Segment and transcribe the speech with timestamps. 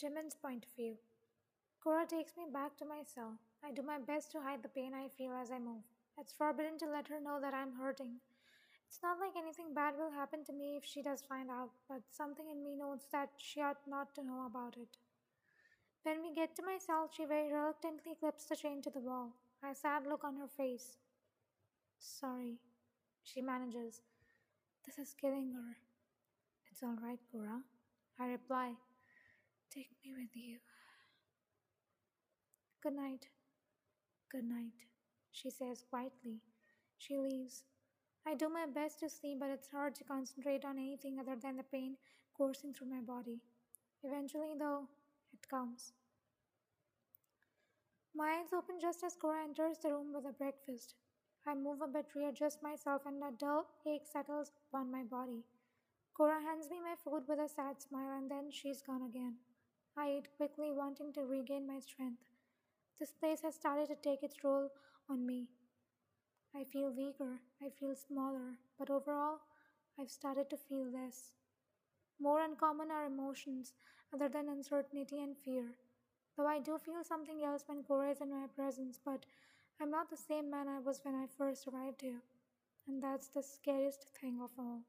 [0.00, 0.96] Jimin's point of view.
[1.82, 3.34] Cora takes me back to my cell.
[3.64, 5.82] I do my best to hide the pain I feel as I move.
[6.18, 8.20] It's forbidden to let her know that I'm hurting.
[8.88, 12.02] It's not like anything bad will happen to me if she does find out, but
[12.10, 14.98] something in me knows that she ought not to know about it.
[16.02, 19.30] When we get to my cell, she very reluctantly clips the chain to the wall,
[19.62, 20.98] a sad look on her face.
[21.98, 22.58] Sorry,
[23.22, 24.02] she manages.
[24.84, 25.76] This is killing her.
[26.70, 27.62] It's all right, Cora.
[28.18, 28.72] I reply.
[29.74, 30.58] Take me with you.
[32.82, 33.28] Good night.
[34.30, 34.84] Good night,
[35.30, 36.40] she says quietly.
[36.98, 37.64] She leaves.
[38.26, 41.56] I do my best to sleep, but it's hard to concentrate on anything other than
[41.56, 41.96] the pain
[42.36, 43.40] coursing through my body.
[44.02, 44.88] Eventually, though,
[45.32, 45.92] it comes.
[48.14, 50.94] My eyes open just as Cora enters the room with the breakfast.
[51.46, 55.44] I move a bit, readjust myself, and a dull ache settles upon my body.
[56.14, 59.36] Cora hands me my food with a sad smile, and then she's gone again.
[59.96, 62.22] I eat quickly, wanting to regain my strength.
[62.98, 64.70] This place has started to take its toll
[65.08, 65.48] on me.
[66.54, 69.40] I feel weaker, I feel smaller, but overall,
[69.98, 71.32] I've started to feel less.
[72.18, 73.74] More uncommon are emotions
[74.14, 75.74] other than uncertainty and fear.
[76.36, 79.26] Though I do feel something else when Cora is in my presence, but
[79.80, 82.22] I'm not the same man I was when I first arrived here.
[82.88, 84.80] And that's the scariest thing of all.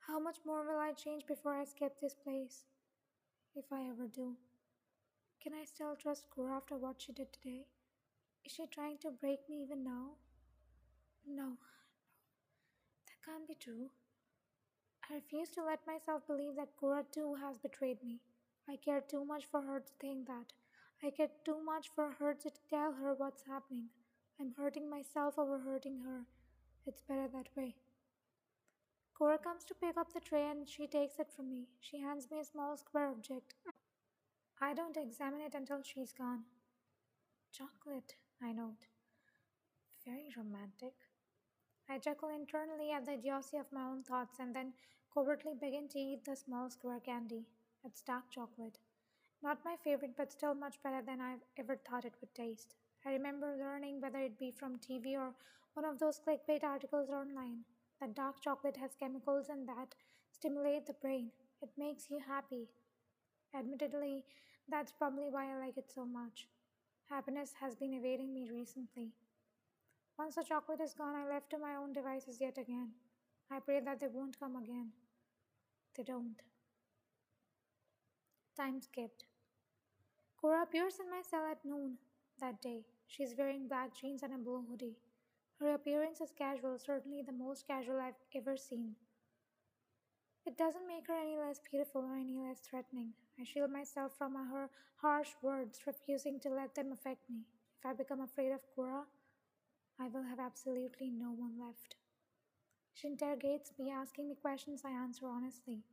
[0.00, 2.64] How much more will I change before I escape this place?
[3.54, 4.36] If I ever do.
[5.42, 7.66] Can I still trust Cora after what she did today?
[8.44, 10.10] Is she trying to break me even now?
[11.26, 11.56] No,
[13.06, 13.90] that can't be true.
[15.10, 18.20] I refuse to let myself believe that Cora too has betrayed me.
[18.68, 20.52] I care too much for her to think that.
[21.02, 23.88] I care too much for her to tell her what's happening.
[24.40, 26.26] I'm hurting myself over hurting her.
[26.86, 27.74] It's better that way.
[29.20, 31.66] Cora comes to pick up the tray and she takes it from me.
[31.78, 33.52] She hands me a small square object.
[34.62, 36.44] I don't examine it until she's gone.
[37.52, 38.86] Chocolate, I note.
[40.06, 40.94] Very romantic.
[41.86, 44.72] I chuckle internally at the idiocy of my own thoughts and then
[45.12, 47.44] covertly begin to eat the small square candy.
[47.84, 48.78] It's dark chocolate.
[49.42, 52.74] Not my favorite, but still much better than I've ever thought it would taste.
[53.04, 55.34] I remember learning, whether it be from TV or
[55.74, 57.64] one of those clickbait articles online,
[58.00, 59.94] that dark chocolate has chemicals in that
[60.32, 61.30] stimulate the brain.
[61.62, 62.68] It makes you happy.
[63.54, 64.24] Admittedly,
[64.68, 66.46] that's probably why I like it so much.
[67.08, 69.12] Happiness has been evading me recently.
[70.18, 72.90] Once the chocolate is gone, I left to my own devices yet again.
[73.50, 74.90] I pray that they won't come again.
[75.96, 76.36] They don't.
[78.56, 79.24] Time skipped.
[80.40, 81.98] Cora appears in my cell at noon
[82.40, 82.84] that day.
[83.06, 84.96] She's wearing black jeans and a blue hoodie.
[85.60, 88.96] Her appearance is casual, certainly the most casual I've ever seen.
[90.46, 93.12] It doesn't make her any less beautiful or any less threatening.
[93.38, 97.44] I shield myself from her harsh words, refusing to let them affect me.
[97.78, 99.04] If I become afraid of Cora,
[99.98, 101.96] I will have absolutely no one left.
[102.94, 105.84] She interrogates me, asking me questions I answer honestly.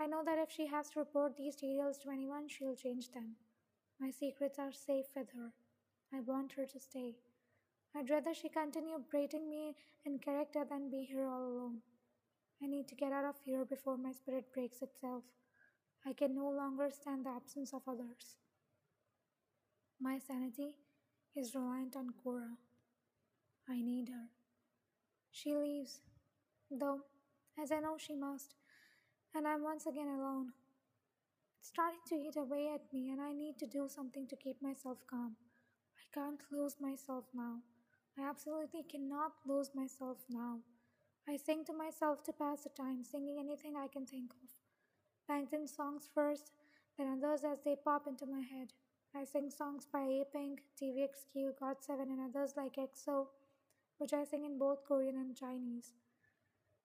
[0.00, 3.36] I know that if she has to report these details to anyone, she'll change them.
[4.00, 5.52] My secrets are safe with her.
[6.12, 7.14] I want her to stay.
[7.96, 9.74] I'd rather she continue braiding me
[10.04, 11.78] in character than be here all alone.
[12.62, 15.22] I need to get out of here before my spirit breaks itself.
[16.04, 18.36] I can no longer stand the absence of others.
[19.98, 20.76] My sanity
[21.34, 22.58] is reliant on Cora.
[23.66, 24.28] I need her.
[25.30, 26.00] She leaves,
[26.70, 27.00] though,
[27.58, 28.56] as I know she must,
[29.34, 30.52] and I'm once again alone.
[31.58, 34.60] It's starting to eat away at me, and I need to do something to keep
[34.60, 35.36] myself calm.
[35.98, 37.60] I can't lose myself now.
[38.18, 40.60] I absolutely cannot lose myself now.
[41.28, 44.48] I sing to myself to pass the time, singing anything I can think of.
[45.28, 46.52] Bangtan songs first,
[46.96, 48.72] then others as they pop into my head.
[49.14, 53.26] I sing songs by A-Pink, TVXQ, GOT7, and others like EXO,
[53.98, 55.92] which I sing in both Korean and Chinese.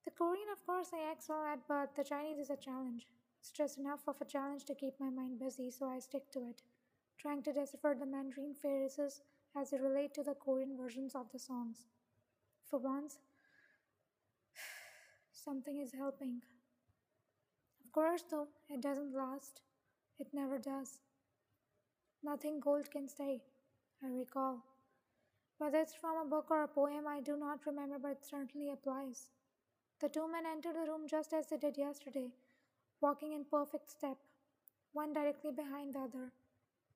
[0.03, 3.07] The Korean, of course, I excel at, but the Chinese is a challenge.
[3.39, 6.39] It's just enough of a challenge to keep my mind busy, so I stick to
[6.39, 6.61] it,
[7.17, 9.21] trying to decipher the Mandarin phrases
[9.55, 11.87] as they relate to the Korean versions of the songs.
[12.69, 13.17] For once,
[15.31, 16.41] something is helping.
[17.83, 19.61] Of course, though, it doesn't last.
[20.19, 20.99] It never does.
[22.23, 23.41] Nothing gold can stay,
[24.03, 24.63] I recall.
[25.57, 28.69] Whether it's from a book or a poem, I do not remember, but it certainly
[28.71, 29.29] applies.
[29.99, 32.31] The two men entered the room just as they did yesterday,
[33.01, 34.17] walking in perfect step,
[34.93, 36.31] one directly behind the other.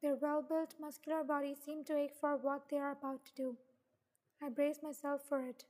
[0.01, 3.57] Their well built, muscular bodies seem to ache for what they are about to do.
[4.41, 5.65] I brace myself for it.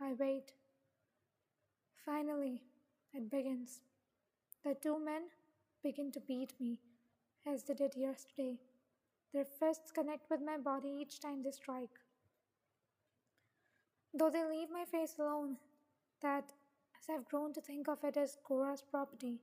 [0.00, 0.52] I wait.
[2.04, 2.62] Finally,
[3.14, 3.82] it begins.
[4.64, 5.22] The two men,
[5.82, 6.78] begin to beat me,
[7.46, 8.58] as they did yesterday.
[9.32, 11.98] Their fists connect with my body each time they strike.
[14.14, 15.56] Though they leave my face alone,
[16.20, 16.52] that,
[16.98, 19.40] as I've grown to think of it as Cora's property,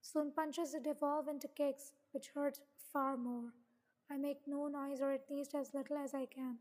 [0.00, 2.60] soon punches devolve into kicks, which hurts
[2.92, 3.52] far more.
[4.10, 6.58] I make no noise, or at least as little as I can.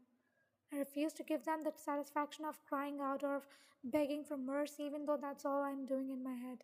[0.73, 3.47] I refuse to give them the satisfaction of crying out or of
[3.83, 6.63] begging for mercy, even though that's all I'm doing in my head.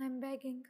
[0.00, 0.64] I'm begging,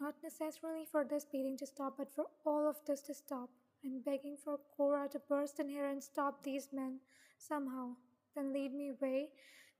[0.00, 3.50] not necessarily for this beating to stop, but for all of this to stop.
[3.84, 6.98] I'm begging for Cora to burst in here and stop these men
[7.38, 7.90] somehow,
[8.34, 9.28] then lead me away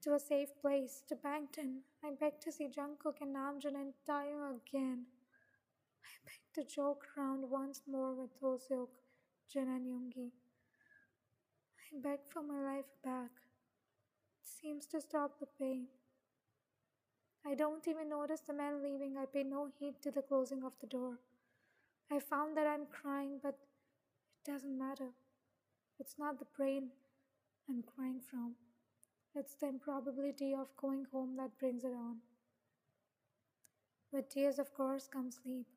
[0.03, 1.81] to a safe place, to Bangtan.
[2.03, 5.05] I beg to see Jungkook and Namjoon and Taehyung again.
[6.03, 8.89] I beg to joke round once more with Hoseok,
[9.51, 10.31] Jin and Yoongi.
[11.93, 13.31] I beg for my life back.
[14.41, 15.87] It seems to stop the pain.
[17.45, 19.17] I don't even notice the men leaving.
[19.17, 21.19] I pay no heed to the closing of the door.
[22.11, 25.09] I found that I'm crying, but it doesn't matter.
[25.99, 26.89] It's not the brain
[27.69, 28.55] I'm crying from.
[29.35, 32.17] It's the improbability of going home that brings it on.
[34.11, 35.67] With tears, of course, comes sleep.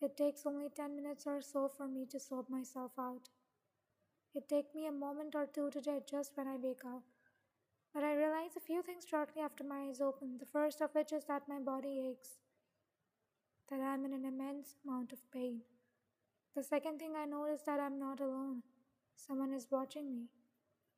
[0.00, 3.28] It takes only 10 minutes or so for me to sob myself out.
[4.32, 7.02] It takes me a moment or two to adjust when I wake up.
[7.92, 11.12] But I realize a few things shortly after my eyes open, the first of which
[11.12, 12.38] is that my body aches,
[13.70, 15.62] that I'm in an immense amount of pain.
[16.54, 18.62] The second thing I know is that I'm not alone.
[19.16, 20.28] Someone is watching me.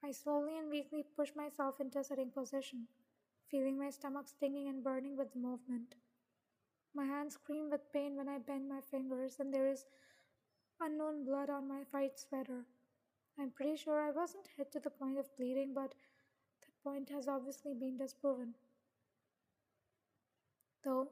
[0.05, 2.87] I slowly and weakly push myself into a sitting position,
[3.51, 5.95] feeling my stomach stinging and burning with the movement.
[6.95, 9.87] My hands scream with pain when I bend my fingers, and there is
[10.81, 12.65] unknown blood on my white sweater.
[13.39, 15.95] I'm pretty sure I wasn't hit to the point of bleeding, but
[16.61, 18.55] that point has obviously been disproven.
[20.85, 21.09] Though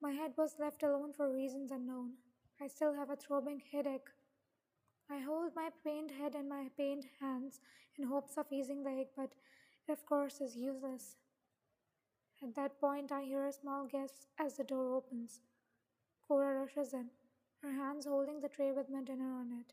[0.00, 2.12] my head was left alone for reasons unknown,
[2.60, 4.08] I still have a throbbing headache.
[5.10, 7.60] I hold my pained head in my pained hands
[7.98, 9.30] in hopes of easing the ache, but
[9.86, 11.16] it, of course, is useless.
[12.42, 15.40] At that point, I hear a small gasp as the door opens.
[16.28, 17.06] Cora rushes in,
[17.62, 19.72] her hands holding the tray with my dinner on it.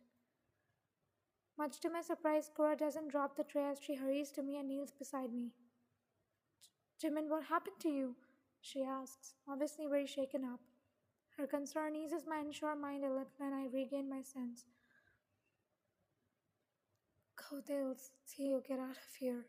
[1.58, 4.68] Much to my surprise, Cora doesn't drop the tray as she hurries to me and
[4.68, 5.52] kneels beside me.
[7.02, 8.16] Jimin, what happened to you?
[8.62, 10.62] she asks, obviously very shaken up.
[11.38, 14.66] Her concern eases my unsure mind a little and I regain my sense.
[17.36, 19.46] Go, they'll see you get out of here.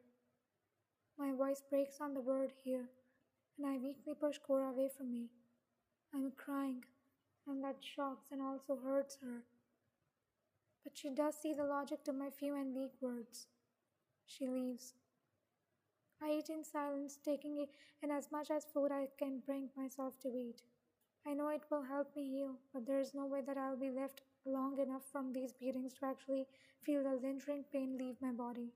[1.17, 2.89] My voice breaks on the word here,
[3.57, 5.31] and I weakly push Cora away from me.
[6.15, 6.85] I'm crying,
[7.47, 9.43] and that shocks and also hurts her.
[10.83, 13.47] But she does see the logic to my few and weak words.
[14.27, 14.95] She leaves.
[16.23, 17.67] I eat in silence, taking
[18.03, 20.63] in as much as food I can bring myself to eat.
[21.27, 23.91] I know it will help me heal, but there is no way that I'll be
[23.91, 26.47] left long enough from these beatings to actually
[26.83, 28.73] feel the lingering pain leave my body.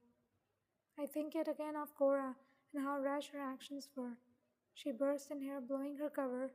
[0.98, 2.34] I think yet again of Cora
[2.74, 4.16] and how rash her actions were.
[4.78, 6.52] She burst in here, blowing her cover,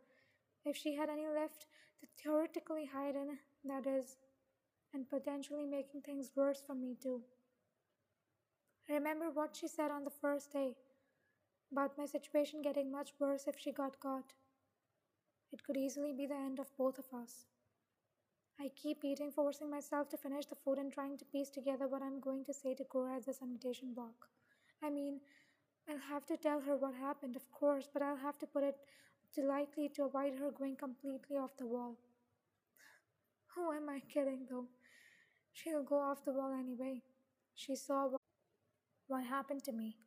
[0.63, 1.65] if she had any left
[1.99, 4.15] to theoretically hide in, that is,
[4.93, 7.21] and potentially making things worse for me too.
[8.89, 10.77] I remember what she said on the first day
[11.69, 14.31] about my situation getting much worse if she got caught.
[15.51, 17.47] It could easily be the end of both of us.
[18.57, 22.01] I keep eating, forcing myself to finish the food and trying to piece together what
[22.01, 24.29] I'm going to say to Cora at the sanitation block.
[24.81, 25.19] I mean,
[25.89, 28.77] I'll have to tell her what happened, of course, but I'll have to put it
[29.37, 31.97] lightly to avoid her going completely off the wall.
[33.55, 34.67] Who am I kidding, though?
[35.51, 37.01] She'll go off the wall anyway.
[37.53, 38.09] She saw
[39.07, 39.97] what happened to me.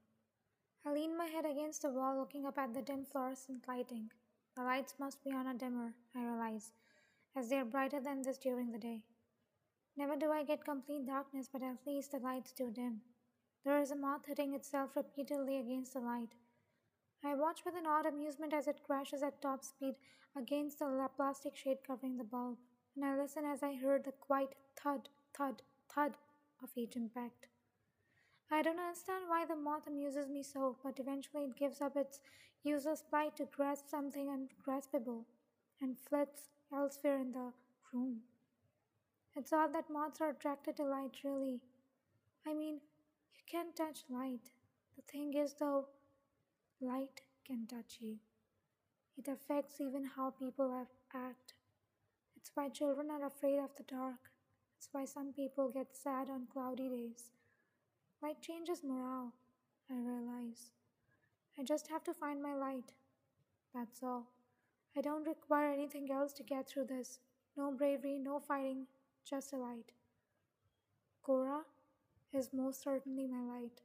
[0.84, 4.10] I lean my head against the wall, looking up at the dim fluorescent lighting.
[4.56, 6.72] The lights must be on a dimmer, I realize,
[7.36, 9.02] as they are brighter than this during the day.
[9.96, 13.02] Never do I get complete darkness, but at least the lights do dim.
[13.66, 16.36] There is a moth hitting itself repeatedly against the light.
[17.24, 19.96] I watch with an odd amusement as it crashes at top speed
[20.36, 22.58] against the plastic shade covering the bulb,
[22.94, 26.16] and I listen as I hear the quiet thud, thud, thud
[26.62, 27.48] of each impact.
[28.52, 32.20] I don't understand why the moth amuses me so, but eventually it gives up its
[32.62, 35.26] useless plight to grasp something ungraspable
[35.82, 36.42] and flits
[36.72, 37.52] elsewhere in the
[37.92, 38.20] room.
[39.34, 41.62] It's odd that moths are attracted to light, really.
[42.46, 42.80] I mean,
[43.46, 44.50] can touch light.
[44.96, 45.86] The thing is, though,
[46.80, 48.16] light can touch you.
[49.16, 51.54] It affects even how people act.
[52.36, 54.30] It's why children are afraid of the dark.
[54.76, 57.30] It's why some people get sad on cloudy days.
[58.22, 59.32] Light changes morale,
[59.90, 60.72] I realize.
[61.58, 62.92] I just have to find my light.
[63.74, 64.26] That's all.
[64.96, 67.20] I don't require anything else to get through this.
[67.56, 68.86] No bravery, no fighting,
[69.28, 69.92] just a light.
[71.22, 71.60] Cora
[72.32, 73.82] is most certainly my light.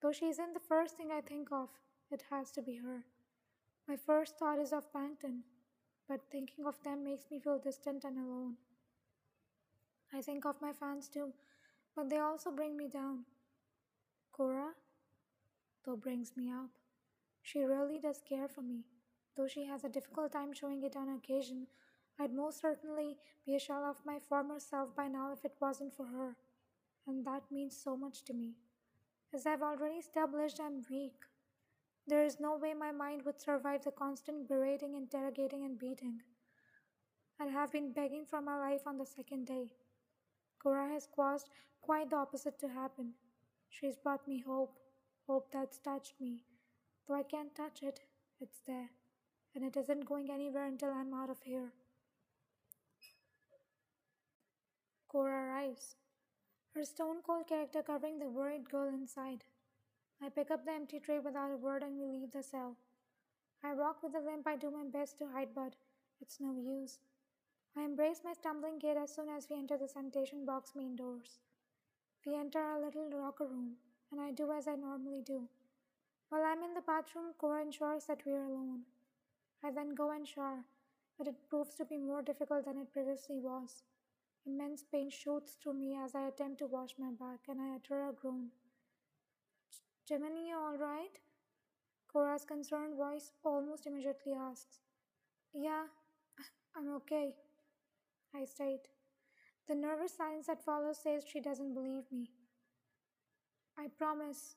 [0.00, 1.68] Though she isn't the first thing I think of,
[2.10, 3.04] it has to be her.
[3.88, 5.40] My first thought is of Bangtan,
[6.08, 8.56] but thinking of them makes me feel distant and alone.
[10.12, 11.32] I think of my fans too,
[11.96, 13.24] but they also bring me down.
[14.32, 14.70] Cora,
[15.84, 16.70] though, brings me up.
[17.42, 18.84] She really does care for me.
[19.36, 21.66] Though she has a difficult time showing it on occasion,
[22.18, 25.94] I'd most certainly be a shell of my former self by now if it wasn't
[25.94, 26.36] for her.
[27.06, 28.54] And that means so much to me.
[29.34, 31.14] As I've already established, I'm weak.
[32.06, 36.20] There is no way my mind would survive the constant berating, interrogating, and beating.
[37.40, 39.70] I'd have been begging for my life on the second day.
[40.62, 41.48] Cora has caused
[41.80, 43.14] quite the opposite to happen.
[43.68, 44.78] She's brought me hope,
[45.26, 46.44] hope that's touched me.
[47.06, 48.00] Though I can't touch it,
[48.40, 48.90] it's there,
[49.54, 51.72] and it isn't going anywhere until I'm out of here.
[55.08, 55.96] Cora arrives,
[56.74, 59.44] her stone cold character covering the worried girl inside.
[60.20, 62.76] I pick up the empty tray without a word and we leave the cell.
[63.62, 65.74] I walk with a limp I do my best to hide, but
[66.20, 66.98] it's no use.
[67.76, 71.38] I embrace my stumbling gait as soon as we enter the sanitation box main doors.
[72.26, 73.74] We enter our little locker room,
[74.10, 75.48] and I do as I normally do.
[76.28, 78.80] While I'm in the bathroom, Cora ensures that we are alone.
[79.62, 80.64] I then go and shower,
[81.18, 83.82] but it proves to be more difficult than it previously was.
[84.46, 88.08] Immense pain shoots through me as I attempt to wash my back, and I utter
[88.08, 88.50] a groan.
[90.10, 91.18] You all right?
[92.12, 94.80] Cora's concerned voice almost immediately asks.
[95.54, 95.84] Yeah,
[96.76, 97.34] I'm okay,
[98.34, 98.88] I state.
[99.66, 102.30] The nervous silence that follows says she doesn't believe me.
[103.78, 104.56] I promise,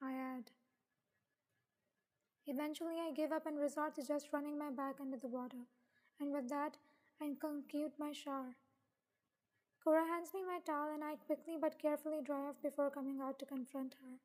[0.00, 0.50] I add.
[2.46, 5.66] Eventually, I give up and resort to just running my back under the water,
[6.20, 6.76] and with that,
[7.20, 8.54] I conclude my shower.
[9.82, 13.38] Cora hands me my towel, and I quickly but carefully dry off before coming out
[13.38, 14.18] to confront her.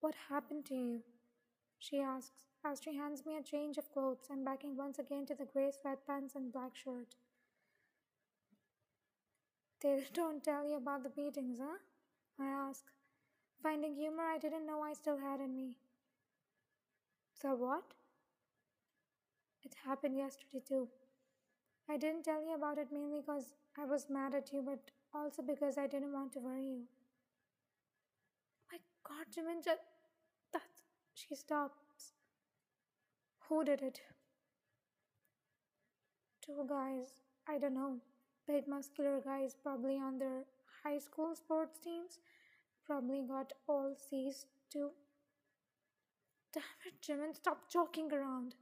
[0.00, 1.02] What happened to you?
[1.80, 4.28] She asks as she hands me a change of clothes.
[4.30, 7.16] I'm backing once again to the gray sweatpants and black shirt.
[9.80, 11.78] They don't tell you about the beatings, huh?
[12.38, 12.84] I ask,
[13.60, 15.74] finding humor I didn't know I still had in me.
[17.34, 17.94] So what?
[19.64, 20.88] It happened yesterday too.
[21.88, 25.42] I didn't tell you about it mainly because I was mad at you, but also
[25.42, 26.84] because I didn't want to worry you.
[28.72, 29.82] My God, Jimin, just
[30.52, 30.62] that
[31.14, 32.12] she stops.
[33.48, 34.00] Who did it?
[36.44, 37.14] Two guys.
[37.46, 38.00] I don't know.
[38.48, 40.46] Big muscular guys, probably on their
[40.82, 42.18] high school sports teams.
[42.86, 44.92] Probably got all C's too.
[46.52, 48.54] Damn it, Jimin, stop joking around.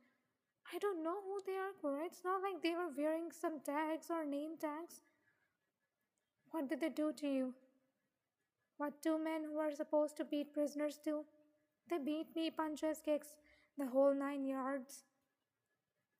[0.72, 2.04] I don't know who they are, Cora.
[2.06, 5.00] It's not like they were wearing some tags or name tags.
[6.50, 7.54] What did they do to you?
[8.76, 11.24] What two men who are supposed to beat prisoners do?
[11.88, 13.28] They beat me, punches, kicks,
[13.78, 15.04] the whole nine yards.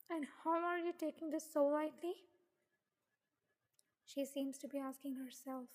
[0.09, 2.15] And how are you taking this so lightly?
[4.05, 5.67] She seems to be asking herself.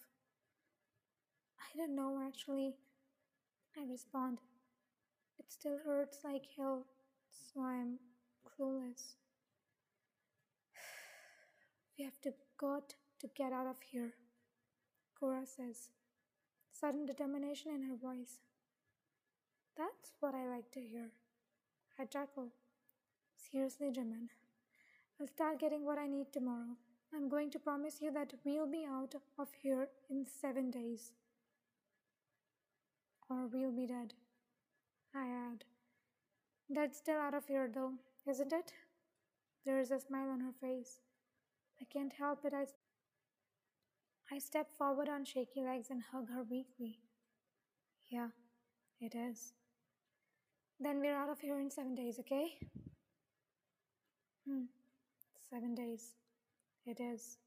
[1.60, 2.74] I don't know, actually.
[3.76, 4.38] I respond.
[5.38, 6.86] It still hurts like hell,
[7.30, 7.98] so I'm
[8.46, 9.14] clueless.
[11.98, 14.12] We have to got to get out of here,
[15.18, 15.90] Cora says,
[16.70, 18.40] sudden determination in her voice.
[19.76, 21.10] That's what I like to hear.
[21.98, 22.48] I chuckle.
[23.50, 24.28] Seriously, Jimin.
[25.20, 26.76] I'll start getting what I need tomorrow.
[27.14, 31.12] I'm going to promise you that we'll be out of here in seven days.
[33.28, 34.14] Or we'll be dead.
[35.14, 35.64] I add.
[36.72, 37.92] Dead still out of here, though,
[38.28, 38.72] isn't it?
[39.64, 41.00] There is a smile on her face.
[41.80, 42.52] I can't help it.
[42.54, 42.66] I,
[44.34, 46.98] I step forward on shaky legs and hug her weakly.
[48.10, 48.28] Yeah,
[49.00, 49.54] it is.
[50.78, 52.58] Then we're out of here in seven days, okay?
[54.46, 54.64] Hmm,
[55.50, 56.16] seven days.
[56.84, 57.38] It is.